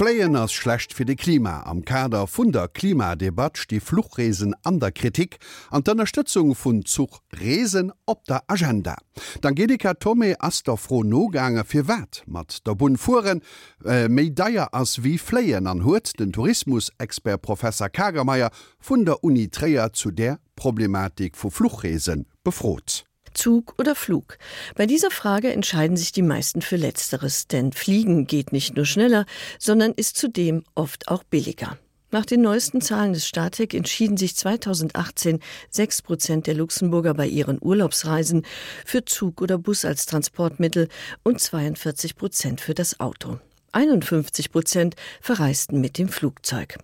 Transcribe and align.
Fléien 0.00 0.34
ass 0.34 0.50
schlecht 0.50 0.94
fir 0.94 1.04
de 1.04 1.14
Klima 1.14 1.60
am 1.66 1.84
Kader 1.84 2.26
vun 2.26 2.52
der 2.52 2.68
Klimadebatsch 2.68 3.66
die 3.68 3.80
Fluchresen 3.80 4.54
an 4.62 4.80
der 4.80 4.92
Kritik 4.92 5.36
an 5.70 5.84
der 5.84 5.92
Unterstützung 5.92 6.56
vun 6.56 6.86
Zug 6.86 7.20
Resen 7.38 7.92
op 8.06 8.24
der 8.24 8.42
Agenda. 8.46 8.96
Dan 9.42 9.54
Gedika 9.54 9.92
Tommy 9.92 10.34
Asterfro 10.38 11.04
Nogange 11.04 11.64
fir 11.64 11.86
wat 11.86 12.22
mat 12.24 12.66
der 12.66 12.76
Bun 12.76 12.96
fuhren 12.96 13.42
äh, 13.84 14.08
Medaier 14.08 14.72
ass 14.72 15.04
wie 15.04 15.18
Fléien 15.18 15.68
an 15.68 15.84
huet 15.84 16.18
den 16.18 16.32
Tourismusexpert 16.32 17.42
Professor 17.42 17.90
Kagermeier 17.90 18.52
vun 18.80 19.04
der 19.04 19.22
Uniträer 19.22 19.92
zu 19.92 20.12
der 20.12 20.38
Problematik 20.56 21.36
vu 21.36 21.50
Fluchresen 21.50 22.24
befrot. 22.42 23.09
Zug 23.34 23.74
oder 23.78 23.94
Flug? 23.94 24.38
Bei 24.76 24.86
dieser 24.86 25.10
Frage 25.10 25.52
entscheiden 25.52 25.96
sich 25.96 26.12
die 26.12 26.22
meisten 26.22 26.62
für 26.62 26.76
letzteres, 26.76 27.46
denn 27.46 27.72
Fliegen 27.72 28.26
geht 28.26 28.52
nicht 28.52 28.76
nur 28.76 28.86
schneller, 28.86 29.26
sondern 29.58 29.92
ist 29.92 30.16
zudem 30.16 30.64
oft 30.74 31.08
auch 31.08 31.22
billiger. 31.24 31.78
Nach 32.12 32.26
den 32.26 32.42
neuesten 32.42 32.80
Zahlen 32.80 33.12
des 33.12 33.26
Statik 33.26 33.72
entschieden 33.72 34.16
sich 34.16 34.34
2018 34.34 35.38
sechs 35.70 36.02
Prozent 36.02 36.48
der 36.48 36.54
Luxemburger 36.54 37.14
bei 37.14 37.26
ihren 37.26 37.58
Urlaubsreisen 37.60 38.44
für 38.84 39.04
Zug 39.04 39.40
oder 39.40 39.58
Bus 39.58 39.84
als 39.84 40.06
Transportmittel 40.06 40.88
und 41.22 41.40
42 41.40 42.16
Prozent 42.16 42.60
für 42.60 42.74
das 42.74 42.98
Auto. 42.98 43.38
51 43.72 44.50
Prozent 44.50 44.96
verreisten 45.20 45.80
mit 45.80 45.98
dem 45.98 46.08
Flugzeug. 46.08 46.78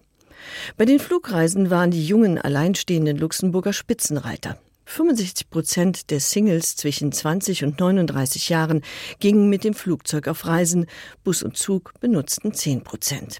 Bei 0.76 0.84
den 0.84 1.00
Flugreisen 1.00 1.70
waren 1.70 1.90
die 1.90 2.06
jungen 2.06 2.38
alleinstehenden 2.38 3.16
Luxemburger 3.16 3.72
Spitzenreiter. 3.72 4.58
65 4.86 5.50
Prozent 5.50 6.10
der 6.10 6.20
Singles 6.20 6.76
zwischen 6.76 7.12
20 7.12 7.64
und 7.64 7.80
39 7.80 8.48
Jahren 8.48 8.82
gingen 9.20 9.50
mit 9.50 9.64
dem 9.64 9.74
Flugzeug 9.74 10.28
auf 10.28 10.46
Reisen, 10.46 10.86
Bus 11.24 11.42
und 11.42 11.56
Zug 11.56 11.92
benutzten 12.00 12.54
10 12.54 12.82
Prozent. 12.82 13.38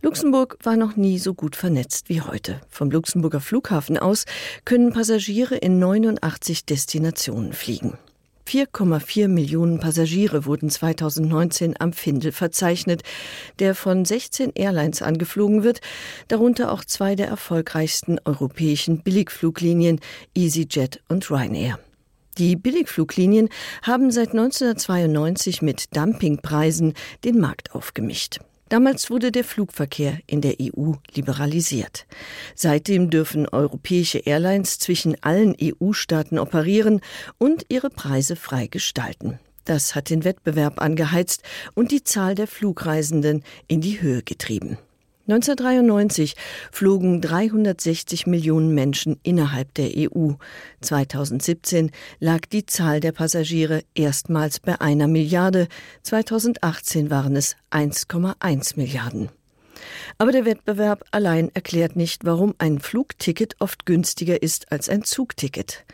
Luxemburg 0.00 0.56
war 0.62 0.76
noch 0.76 0.96
nie 0.96 1.18
so 1.18 1.34
gut 1.34 1.56
vernetzt 1.56 2.08
wie 2.08 2.20
heute. 2.20 2.60
Vom 2.68 2.90
Luxemburger 2.90 3.40
Flughafen 3.40 3.98
aus 3.98 4.24
können 4.64 4.92
Passagiere 4.92 5.56
in 5.56 5.78
89 5.78 6.64
Destinationen 6.64 7.52
fliegen. 7.52 7.98
4,4 8.46 9.26
Millionen 9.26 9.80
Passagiere 9.80 10.44
wurden 10.44 10.70
2019 10.70 11.74
am 11.80 11.92
Findel 11.92 12.30
verzeichnet, 12.30 13.02
der 13.58 13.74
von 13.74 14.04
16 14.04 14.52
Airlines 14.54 15.02
angeflogen 15.02 15.64
wird, 15.64 15.80
darunter 16.28 16.70
auch 16.70 16.84
zwei 16.84 17.16
der 17.16 17.26
erfolgreichsten 17.26 18.18
europäischen 18.24 19.02
Billigfluglinien 19.02 20.00
EasyJet 20.36 21.02
und 21.08 21.28
Ryanair. 21.28 21.80
Die 22.38 22.54
Billigfluglinien 22.54 23.48
haben 23.82 24.10
seit 24.12 24.30
1992 24.30 25.62
mit 25.62 25.96
Dumpingpreisen 25.96 26.94
den 27.24 27.40
Markt 27.40 27.74
aufgemischt. 27.74 28.38
Damals 28.68 29.10
wurde 29.10 29.30
der 29.30 29.44
Flugverkehr 29.44 30.18
in 30.26 30.40
der 30.40 30.56
EU 30.60 30.94
liberalisiert. 31.14 32.06
Seitdem 32.56 33.10
dürfen 33.10 33.48
europäische 33.48 34.18
Airlines 34.18 34.80
zwischen 34.80 35.16
allen 35.22 35.54
EU-Staaten 35.60 36.38
operieren 36.38 37.00
und 37.38 37.66
ihre 37.68 37.90
Preise 37.90 38.34
frei 38.34 38.66
gestalten. 38.66 39.38
Das 39.64 39.94
hat 39.94 40.10
den 40.10 40.24
Wettbewerb 40.24 40.80
angeheizt 40.80 41.42
und 41.74 41.90
die 41.90 42.02
Zahl 42.02 42.34
der 42.34 42.46
Flugreisenden 42.46 43.44
in 43.68 43.80
die 43.80 44.00
Höhe 44.00 44.22
getrieben. 44.22 44.78
1993 45.28 46.36
flogen 46.70 47.20
360 47.20 48.28
Millionen 48.28 48.74
Menschen 48.74 49.18
innerhalb 49.24 49.74
der 49.74 49.90
EU. 49.96 50.34
2017 50.82 51.90
lag 52.20 52.42
die 52.52 52.64
Zahl 52.64 53.00
der 53.00 53.10
Passagiere 53.10 53.82
erstmals 53.96 54.60
bei 54.60 54.80
einer 54.80 55.08
Milliarde, 55.08 55.66
2018 56.02 57.10
waren 57.10 57.34
es 57.34 57.56
1,1 57.72 58.76
Milliarden. 58.76 59.30
Aber 60.18 60.30
der 60.30 60.44
Wettbewerb 60.44 61.04
allein 61.10 61.50
erklärt 61.54 61.96
nicht, 61.96 62.24
warum 62.24 62.54
ein 62.58 62.78
Flugticket 62.78 63.56
oft 63.58 63.84
günstiger 63.84 64.42
ist 64.42 64.70
als 64.70 64.88
ein 64.88 65.02
Zugticket. 65.02 65.84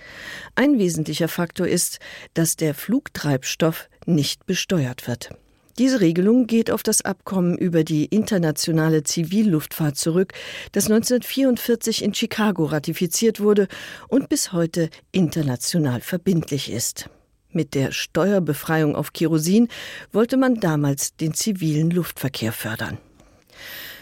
Ein 0.55 0.79
wesentlicher 0.79 1.29
Faktor 1.29 1.67
ist, 1.67 2.01
dass 2.35 2.57
der 2.57 2.75
Flugtreibstoff 2.75 3.89
nicht 4.05 4.45
besteuert 4.47 5.09
wird. 5.09 5.31
Diese 5.79 6.01
Regelung 6.01 6.47
geht 6.47 6.71
auf 6.71 6.83
das 6.83 7.03
Abkommen 7.03 7.57
über 7.57 7.83
die 7.83 8.05
internationale 8.05 9.05
Zivilluftfahrt 9.05 9.97
zurück, 9.97 10.35
das 10.73 10.85
1944 10.85 12.05
in 12.05 12.13
Chicago 12.13 12.67
ratifiziert 12.67 13.41
wurde 13.41 13.69
und 14.09 14.29
bis 14.29 14.53
heute 14.53 14.91
international 15.13 16.03
verbindlich 16.03 16.71
ist. 16.71 17.09
Mit 17.51 17.75
der 17.75 17.91
Steuerbefreiung 17.93 18.95
auf 18.97 19.13
Kerosin 19.13 19.69
wollte 20.13 20.37
man 20.37 20.61
damals 20.61 21.17
den 21.17 21.33
zivilen 21.33 21.91
Luftverkehr 21.91 22.53
fördern. 22.53 22.99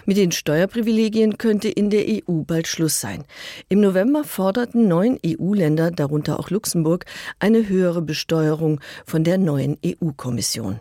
Mit 0.06 0.16
den 0.16 0.32
Steuerprivilegien 0.32 1.38
könnte 1.38 1.68
in 1.68 1.90
der 1.90 2.04
EU 2.08 2.42
bald 2.42 2.66
Schluss 2.66 3.00
sein. 3.00 3.24
Im 3.68 3.80
November 3.80 4.24
forderten 4.24 4.88
neun 4.88 5.20
EU-Länder, 5.24 5.92
darunter 5.92 6.40
auch 6.40 6.50
Luxemburg, 6.50 7.04
eine 7.38 7.68
höhere 7.68 8.02
Besteuerung 8.02 8.80
von 9.04 9.22
der 9.22 9.38
neuen 9.38 9.78
EU-Kommission. 9.84 10.80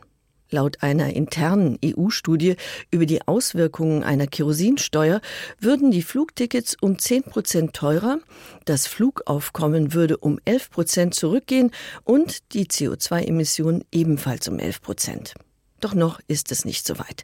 Laut 0.52 0.82
einer 0.82 1.14
internen 1.14 1.78
EU-Studie 1.84 2.56
über 2.92 3.06
die 3.06 3.28
Auswirkungen 3.28 4.04
einer 4.04 4.28
Kerosinsteuer 4.28 5.22
würden 5.60 5.92
die 5.92 6.02
Flugtickets 6.02 6.76
um 6.82 6.98
10 6.98 7.24
Prozent 7.24 7.74
teurer, 7.74 8.20
das 8.66 8.88
Flugaufkommen 8.88 9.94
würde 9.94 10.18
um 10.18 10.40
11 10.46 10.72
Prozent 10.72 11.16
zurückgehen 11.16 11.72
und 12.04 12.54
die 12.54 12.66
CO2-Emissionen 12.66 13.84
ebenfalls 13.92 14.48
um 14.48 14.60
11 14.60 14.82
Prozent. 14.82 15.34
Doch 15.80 15.94
noch 15.94 16.20
ist 16.28 16.52
es 16.52 16.66
nicht 16.66 16.86
so 16.86 17.00
weit. 17.00 17.24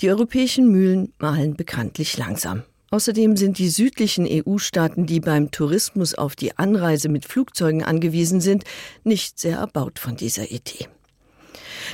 Die 0.00 0.10
europäischen 0.10 0.70
Mühlen 0.70 1.12
mahlen 1.18 1.56
bekanntlich 1.56 2.18
langsam. 2.18 2.64
Außerdem 2.90 3.36
sind 3.36 3.58
die 3.58 3.70
südlichen 3.70 4.24
EU-Staaten, 4.30 5.06
die 5.06 5.20
beim 5.20 5.50
Tourismus 5.50 6.14
auf 6.14 6.36
die 6.36 6.56
Anreise 6.58 7.08
mit 7.08 7.24
Flugzeugen 7.24 7.82
angewiesen 7.82 8.40
sind, 8.40 8.64
nicht 9.02 9.40
sehr 9.40 9.58
erbaut 9.58 9.98
von 9.98 10.16
dieser 10.16 10.50
Idee. 10.50 10.86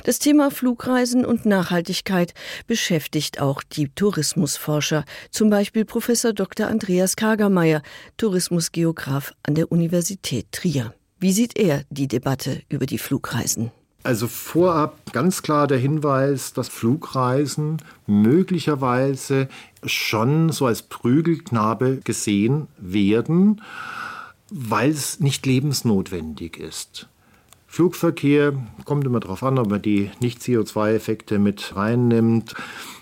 Das 0.03 0.17
Thema 0.17 0.49
Flugreisen 0.49 1.25
und 1.25 1.45
Nachhaltigkeit 1.45 2.33
beschäftigt 2.65 3.39
auch 3.39 3.61
die 3.61 3.89
Tourismusforscher, 3.89 5.05
zum 5.29 5.51
Beispiel 5.51 5.85
Professor 5.85 6.33
Dr. 6.33 6.67
Andreas 6.67 7.15
Kagermeier, 7.15 7.83
Tourismusgeograf 8.17 9.33
an 9.43 9.53
der 9.53 9.71
Universität 9.71 10.51
Trier. 10.51 10.95
Wie 11.19 11.31
sieht 11.31 11.55
er 11.55 11.83
die 11.91 12.07
Debatte 12.07 12.63
über 12.67 12.87
die 12.87 12.97
Flugreisen? 12.97 13.71
Also 14.01 14.27
vorab 14.27 15.13
ganz 15.13 15.43
klar 15.43 15.67
der 15.67 15.77
Hinweis, 15.77 16.53
dass 16.53 16.67
Flugreisen 16.67 17.77
möglicherweise 18.07 19.47
schon 19.85 20.51
so 20.51 20.65
als 20.65 20.81
Prügelknabe 20.81 21.99
gesehen 22.03 22.67
werden, 22.79 23.61
weil 24.49 24.89
es 24.89 25.19
nicht 25.19 25.45
lebensnotwendig 25.45 26.57
ist. 26.57 27.07
Flugverkehr 27.71 28.51
kommt 28.83 29.05
immer 29.05 29.21
darauf 29.21 29.43
an, 29.43 29.57
ob 29.57 29.69
man 29.69 29.81
die 29.81 30.11
nicht 30.19 30.41
CO2-Effekte 30.41 31.39
mit 31.39 31.73
reinnimmt, 31.73 32.53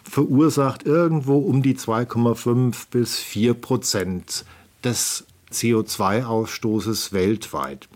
verursacht 0.04 0.84
irgendwo 0.86 1.40
um 1.40 1.64
die 1.64 1.74
2,5 1.74 2.86
bis 2.92 3.18
4 3.18 3.56
Prozent 3.56 4.46
des 4.84 5.26
CO2-Ausstoßes 5.52 7.14
weltweit. 7.14 7.90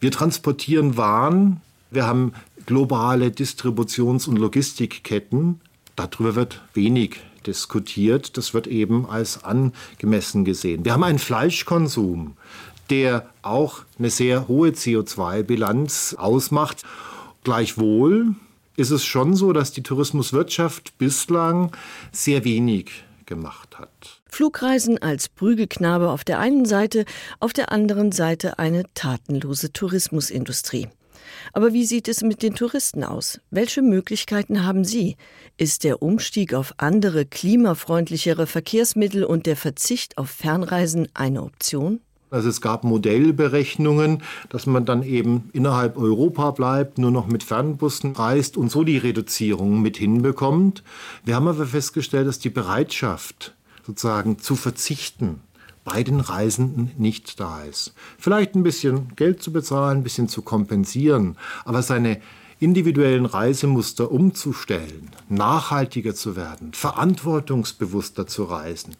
Wir 0.00 0.10
transportieren 0.10 0.98
Waren, 0.98 1.62
wir 1.90 2.06
haben 2.06 2.34
globale 2.66 3.28
Distributions- 3.28 4.28
und 4.28 4.36
Logistikketten. 4.36 5.62
Darüber 5.96 6.34
wird 6.34 6.60
wenig 6.74 7.20
diskutiert. 7.46 8.36
Das 8.36 8.52
wird 8.52 8.66
eben 8.66 9.06
als 9.06 9.42
angemessen 9.44 10.44
gesehen. 10.44 10.84
Wir 10.84 10.92
haben 10.92 11.04
einen 11.04 11.18
Fleischkonsum 11.18 12.36
der 12.90 13.28
auch 13.42 13.82
eine 13.98 14.10
sehr 14.10 14.48
hohe 14.48 14.70
CO2-Bilanz 14.70 16.16
ausmacht. 16.18 16.82
Gleichwohl 17.44 18.34
ist 18.76 18.90
es 18.90 19.04
schon 19.04 19.34
so, 19.34 19.52
dass 19.52 19.72
die 19.72 19.82
Tourismuswirtschaft 19.82 20.96
bislang 20.98 21.72
sehr 22.12 22.44
wenig 22.44 23.04
gemacht 23.26 23.78
hat. 23.78 24.22
Flugreisen 24.28 24.98
als 24.98 25.28
Prügelknabe 25.28 26.10
auf 26.10 26.24
der 26.24 26.38
einen 26.38 26.64
Seite, 26.64 27.04
auf 27.40 27.52
der 27.52 27.72
anderen 27.72 28.12
Seite 28.12 28.58
eine 28.58 28.84
tatenlose 28.94 29.72
Tourismusindustrie. 29.72 30.88
Aber 31.52 31.72
wie 31.72 31.84
sieht 31.84 32.08
es 32.08 32.22
mit 32.22 32.42
den 32.42 32.54
Touristen 32.54 33.04
aus? 33.04 33.40
Welche 33.50 33.82
Möglichkeiten 33.82 34.64
haben 34.64 34.84
sie? 34.84 35.16
Ist 35.56 35.84
der 35.84 36.02
Umstieg 36.02 36.54
auf 36.54 36.74
andere 36.76 37.26
klimafreundlichere 37.26 38.46
Verkehrsmittel 38.46 39.24
und 39.24 39.46
der 39.46 39.56
Verzicht 39.56 40.18
auf 40.18 40.30
Fernreisen 40.30 41.08
eine 41.14 41.42
Option? 41.42 42.00
Also 42.30 42.48
es 42.48 42.60
gab 42.60 42.84
Modellberechnungen, 42.84 44.22
dass 44.48 44.66
man 44.66 44.84
dann 44.84 45.02
eben 45.02 45.50
innerhalb 45.52 45.96
Europa 45.96 46.50
bleibt, 46.50 46.98
nur 46.98 47.10
noch 47.10 47.26
mit 47.26 47.42
Fernbussen 47.42 48.12
reist 48.12 48.56
und 48.56 48.70
so 48.70 48.84
die 48.84 48.98
Reduzierung 48.98 49.80
mit 49.80 49.96
hinbekommt. 49.96 50.82
Wir 51.24 51.36
haben 51.36 51.48
aber 51.48 51.66
festgestellt, 51.66 52.28
dass 52.28 52.38
die 52.38 52.50
Bereitschaft 52.50 53.54
sozusagen 53.86 54.38
zu 54.38 54.56
verzichten 54.56 55.40
bei 55.84 56.02
den 56.02 56.20
Reisenden 56.20 56.90
nicht 56.98 57.40
da 57.40 57.62
ist. 57.62 57.94
Vielleicht 58.18 58.54
ein 58.54 58.62
bisschen 58.62 59.16
Geld 59.16 59.42
zu 59.42 59.52
bezahlen, 59.52 59.98
ein 59.98 60.02
bisschen 60.02 60.28
zu 60.28 60.42
kompensieren, 60.42 61.36
aber 61.64 61.82
seine 61.82 62.20
individuellen 62.60 63.24
Reisemuster 63.24 64.10
umzustellen, 64.10 65.10
nachhaltiger 65.28 66.14
zu 66.14 66.36
werden, 66.36 66.74
verantwortungsbewusster 66.74 68.26
zu 68.26 68.44
reisen, 68.44 68.96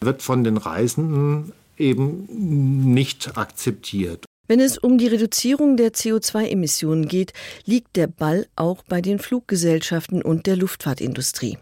wird 0.00 0.22
von 0.22 0.44
den 0.44 0.56
Reisenden 0.56 1.52
eben 1.80 2.92
nicht 2.92 3.36
akzeptiert. 3.36 4.24
Wenn 4.46 4.60
es 4.60 4.78
um 4.78 4.98
die 4.98 5.06
Reduzierung 5.06 5.76
der 5.76 5.92
CO2-Emissionen 5.92 7.06
geht, 7.06 7.32
liegt 7.64 7.96
der 7.96 8.08
Ball 8.08 8.46
auch 8.56 8.82
bei 8.82 9.00
den 9.00 9.20
Fluggesellschaften 9.20 10.22
und 10.22 10.46
der 10.46 10.56
Luftfahrtindustrie. 10.56 11.58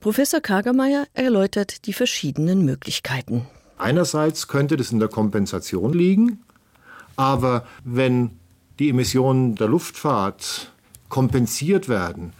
Professor 0.00 0.40
Kagermeier 0.40 1.06
erläutert 1.12 1.86
die 1.86 1.92
verschiedenen 1.92 2.64
Möglichkeiten. 2.64 3.46
Einerseits 3.78 4.48
könnte 4.48 4.76
das 4.76 4.92
in 4.92 4.98
der 4.98 5.08
Kompensation 5.08 5.92
liegen, 5.92 6.40
aber 7.16 7.66
wenn 7.84 8.30
die 8.78 8.88
Emissionen 8.88 9.54
der 9.54 9.68
Luftfahrt 9.68 10.72
kompensiert 11.08 11.88
werden, 11.88 12.32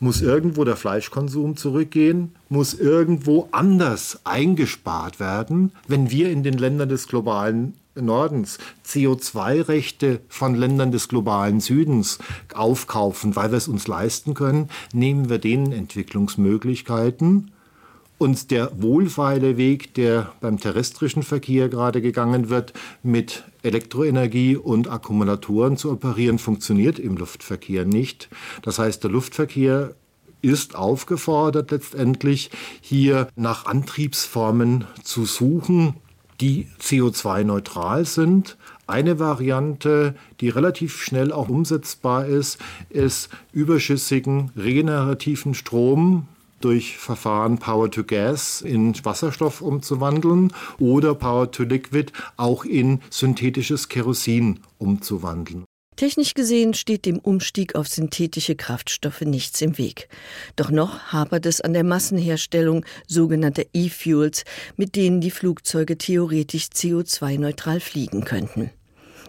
muss 0.00 0.22
irgendwo 0.22 0.64
der 0.64 0.76
Fleischkonsum 0.76 1.56
zurückgehen, 1.56 2.34
muss 2.48 2.74
irgendwo 2.74 3.48
anders 3.52 4.20
eingespart 4.24 5.20
werden, 5.20 5.72
wenn 5.86 6.10
wir 6.10 6.30
in 6.30 6.42
den 6.42 6.58
Ländern 6.58 6.88
des 6.88 7.08
globalen 7.08 7.74
Nordens 7.94 8.58
CO2-Rechte 8.86 10.20
von 10.28 10.54
Ländern 10.54 10.92
des 10.92 11.08
globalen 11.08 11.60
Südens 11.60 12.18
aufkaufen, 12.54 13.36
weil 13.36 13.50
wir 13.50 13.58
es 13.58 13.68
uns 13.68 13.86
leisten 13.88 14.34
können, 14.34 14.68
nehmen 14.92 15.28
wir 15.28 15.38
denen 15.38 15.72
Entwicklungsmöglichkeiten. 15.72 17.50
Und 18.18 18.50
der 18.50 18.72
wohlfeile 18.82 19.56
Weg, 19.56 19.94
der 19.94 20.32
beim 20.40 20.58
terrestrischen 20.58 21.22
Verkehr 21.22 21.68
gerade 21.68 22.02
gegangen 22.02 22.48
wird, 22.48 22.72
mit 23.04 23.44
Elektroenergie 23.62 24.56
und 24.56 24.90
Akkumulatoren 24.90 25.76
zu 25.76 25.92
operieren, 25.92 26.40
funktioniert 26.40 26.98
im 26.98 27.16
Luftverkehr 27.16 27.84
nicht. 27.84 28.28
Das 28.62 28.80
heißt, 28.80 29.04
der 29.04 29.12
Luftverkehr 29.12 29.94
ist 30.42 30.76
aufgefordert, 30.76 31.70
letztendlich 31.70 32.50
hier 32.80 33.28
nach 33.36 33.66
Antriebsformen 33.66 34.84
zu 35.02 35.24
suchen, 35.24 35.94
die 36.40 36.68
CO2-neutral 36.80 38.04
sind. 38.04 38.56
Eine 38.86 39.18
Variante, 39.18 40.14
die 40.40 40.48
relativ 40.48 41.02
schnell 41.02 41.32
auch 41.32 41.48
umsetzbar 41.48 42.26
ist, 42.26 42.58
ist 42.90 43.28
überschüssigen 43.52 44.50
regenerativen 44.56 45.54
Strom 45.54 46.26
durch 46.60 46.96
Verfahren 46.96 47.58
Power 47.58 47.90
to 47.90 48.04
Gas 48.04 48.62
in 48.62 48.94
Wasserstoff 49.04 49.60
umzuwandeln 49.60 50.52
oder 50.78 51.14
Power 51.14 51.50
to 51.50 51.64
Liquid 51.64 52.12
auch 52.36 52.64
in 52.64 53.00
synthetisches 53.10 53.88
Kerosin 53.88 54.60
umzuwandeln. 54.78 55.64
Technisch 55.98 56.34
gesehen 56.34 56.74
steht 56.74 57.06
dem 57.06 57.18
Umstieg 57.18 57.74
auf 57.74 57.88
synthetische 57.88 58.54
Kraftstoffe 58.54 59.22
nichts 59.22 59.60
im 59.62 59.78
Weg. 59.78 60.08
Doch 60.54 60.70
noch 60.70 61.12
hapert 61.12 61.44
es 61.44 61.60
an 61.60 61.72
der 61.72 61.82
Massenherstellung 61.82 62.84
sogenannter 63.08 63.64
E-Fuels, 63.72 64.44
mit 64.76 64.94
denen 64.94 65.20
die 65.20 65.32
Flugzeuge 65.32 65.98
theoretisch 65.98 66.66
CO2-neutral 66.66 67.80
fliegen 67.80 68.24
könnten. 68.24 68.70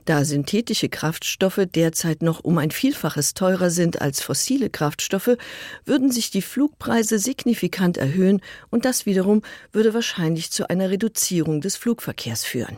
Da 0.05 0.23
synthetische 0.23 0.89
Kraftstoffe 0.89 1.65
derzeit 1.73 2.21
noch 2.21 2.43
um 2.43 2.59
ein 2.59 2.69
Vielfaches 2.69 3.33
teurer 3.33 3.71
sind 3.71 3.99
als 3.99 4.21
fossile 4.21 4.69
Kraftstoffe, 4.69 5.37
würden 5.85 6.11
sich 6.11 6.29
die 6.29 6.43
Flugpreise 6.43 7.17
signifikant 7.17 7.97
erhöhen 7.97 8.41
und 8.69 8.85
das 8.85 9.07
wiederum 9.07 9.41
würde 9.71 9.95
wahrscheinlich 9.95 10.51
zu 10.51 10.69
einer 10.69 10.91
Reduzierung 10.91 11.61
des 11.61 11.77
Flugverkehrs 11.77 12.45
führen. 12.45 12.77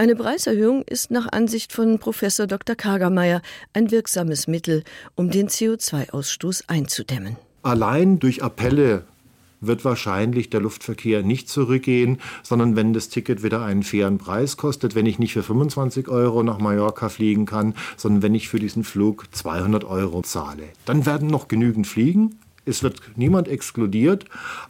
Eine 0.00 0.14
Preiserhöhung 0.14 0.82
ist 0.82 1.10
nach 1.10 1.26
Ansicht 1.32 1.72
von 1.72 1.98
Professor 1.98 2.46
Dr. 2.46 2.76
Kagermeier 2.76 3.42
ein 3.72 3.90
wirksames 3.90 4.46
Mittel, 4.46 4.84
um 5.16 5.28
den 5.28 5.48
CO2-Ausstoß 5.48 6.68
einzudämmen. 6.68 7.36
Allein 7.64 8.20
durch 8.20 8.40
Appelle 8.44 9.02
wird 9.60 9.84
wahrscheinlich 9.84 10.50
der 10.50 10.60
Luftverkehr 10.60 11.24
nicht 11.24 11.48
zurückgehen, 11.48 12.18
sondern 12.44 12.76
wenn 12.76 12.92
das 12.92 13.08
Ticket 13.08 13.42
wieder 13.42 13.64
einen 13.64 13.82
fairen 13.82 14.18
Preis 14.18 14.56
kostet, 14.56 14.94
wenn 14.94 15.04
ich 15.04 15.18
nicht 15.18 15.32
für 15.32 15.42
25 15.42 16.06
Euro 16.06 16.44
nach 16.44 16.58
Mallorca 16.58 17.08
fliegen 17.08 17.44
kann, 17.44 17.74
sondern 17.96 18.22
wenn 18.22 18.36
ich 18.36 18.48
für 18.48 18.60
diesen 18.60 18.84
Flug 18.84 19.26
200 19.32 19.82
Euro 19.82 20.22
zahle. 20.22 20.62
Dann 20.84 21.06
werden 21.06 21.26
noch 21.26 21.48
genügend 21.48 21.88
fliegen, 21.88 22.38
es 22.68 22.82
wird 22.82 23.00
niemand 23.16 23.48
exkludiert, 23.48 24.24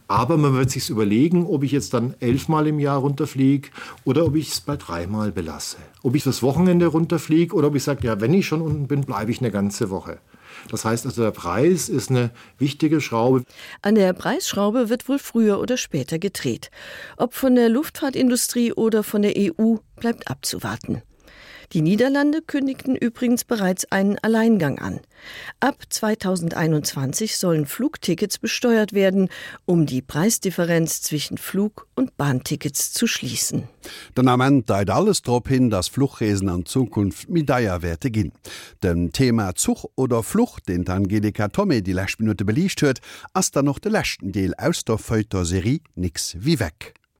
aber 0.06 0.36
man 0.36 0.54
wird 0.54 0.70
sich 0.70 0.88
überlegen, 0.88 1.46
ob 1.46 1.62
ich 1.62 1.72
jetzt 1.72 1.92
dann 1.94 2.14
elfmal 2.20 2.66
im 2.66 2.78
Jahr 2.78 2.98
runterfliege 2.98 3.68
oder 4.04 4.24
ob 4.24 4.36
ich 4.36 4.52
es 4.52 4.60
bei 4.60 4.76
dreimal 4.76 5.32
belasse. 5.32 5.76
Ob 6.02 6.14
ich 6.14 6.24
das 6.24 6.42
Wochenende 6.42 6.86
runterfliege 6.86 7.54
oder 7.54 7.68
ob 7.68 7.74
ich 7.74 7.84
sage, 7.84 8.06
ja, 8.06 8.20
wenn 8.20 8.34
ich 8.34 8.46
schon 8.46 8.62
unten 8.62 8.86
bin, 8.86 9.02
bleibe 9.02 9.30
ich 9.30 9.40
eine 9.40 9.50
ganze 9.50 9.90
Woche. 9.90 10.18
Das 10.70 10.84
heißt 10.84 11.06
also 11.06 11.22
der 11.22 11.30
Preis 11.30 11.88
ist 11.88 12.10
eine 12.10 12.30
wichtige 12.58 13.00
Schraube. 13.00 13.44
An 13.82 13.94
der 13.94 14.12
Preisschraube 14.12 14.88
wird 14.88 15.08
wohl 15.08 15.18
früher 15.18 15.60
oder 15.60 15.76
später 15.76 16.18
gedreht. 16.18 16.70
Ob 17.16 17.34
von 17.34 17.54
der 17.54 17.68
Luftfahrtindustrie 17.68 18.72
oder 18.72 19.02
von 19.02 19.22
der 19.22 19.34
EU 19.36 19.76
bleibt 19.96 20.28
abzuwarten. 20.30 21.02
Die 21.72 21.82
Niederlande 21.82 22.40
kündigten 22.40 22.96
übrigens 22.96 23.44
bereits 23.44 23.90
einen 23.92 24.18
Alleingang 24.20 24.78
an. 24.78 25.00
Ab 25.60 25.82
2021 25.88 27.36
sollen 27.36 27.66
Flugtickets 27.66 28.38
besteuert 28.38 28.94
werden, 28.94 29.28
um 29.66 29.84
die 29.84 30.00
Preisdifferenz 30.00 31.02
zwischen 31.02 31.36
Flug- 31.36 31.86
und 31.94 32.16
Bahntickets 32.16 32.92
zu 32.92 33.06
schließen. 33.06 33.64
Den 34.16 34.28
Amment 34.28 34.70
deit 34.70 34.88
alles 34.88 35.20
trop 35.20 35.48
hin, 35.48 35.68
dass 35.68 35.88
Fluchresen 35.88 36.48
an 36.48 36.64
Zukunft 36.64 37.28
Medaierwerte 37.28 38.10
ginn. 38.10 38.32
Dem 38.82 39.12
Thema 39.12 39.54
Zug 39.54 39.90
oder 39.94 40.22
Flucht, 40.22 40.68
den 40.68 40.88
Angelika 40.88 41.48
Tommy 41.48 41.82
die 41.82 41.92
Lächminute 41.92 42.46
belicht 42.46 42.80
huet, 42.80 43.00
ass 43.34 43.50
da 43.50 43.62
noch 43.62 43.78
de 43.78 43.92
lächten 43.92 44.32
Deel 44.32 44.54
aus 44.56 44.84
der 44.84 44.96
Feuter 44.96 45.44
Serie 45.44 45.80
nix 45.96 46.34
wie 46.38 46.60
weg. 46.60 46.97